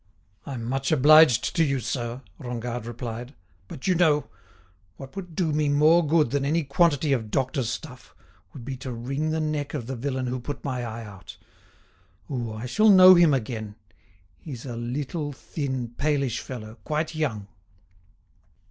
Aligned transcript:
"I'm 0.47 0.63
much 0.63 0.91
obliged 0.91 1.55
to 1.55 1.63
you, 1.63 1.79
sir," 1.79 2.23
Rengade 2.39 2.87
replied; 2.87 3.35
"but, 3.67 3.85
you 3.85 3.93
know, 3.93 4.31
what 4.97 5.15
would 5.15 5.35
do 5.35 5.51
me 5.53 5.69
more 5.69 6.03
good 6.03 6.31
than 6.31 6.43
any 6.43 6.63
quantity 6.63 7.13
of 7.13 7.29
doctor's 7.29 7.69
stuff 7.69 8.15
would 8.51 8.65
be 8.65 8.75
to 8.77 8.91
wring 8.91 9.29
the 9.29 9.39
neck 9.39 9.75
of 9.75 9.85
the 9.85 9.95
villain 9.95 10.25
who 10.25 10.39
put 10.39 10.63
my 10.63 10.83
eye 10.83 11.03
out. 11.03 11.37
Oh! 12.31 12.51
I 12.53 12.65
shall 12.65 12.89
know 12.89 13.13
him 13.13 13.31
again; 13.31 13.75
he's 14.39 14.65
a 14.65 14.75
little 14.75 15.33
thin, 15.33 15.89
palish 15.89 16.39
fellow, 16.39 16.79
quite 16.83 17.13
young." 17.13 17.45